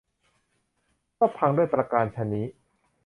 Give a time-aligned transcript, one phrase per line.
[1.17, 2.45] ก็พังด้วยประการฉะนี้